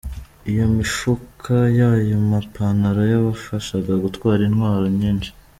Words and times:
Iyo 0.49 0.65
mifuka 0.77 1.55
y’ayo 1.77 2.17
mapantalo 2.31 3.01
yabafashaga 3.11 3.93
gutwara 4.03 4.41
intwaro 4.49 4.87
nyinshi. 4.99 5.29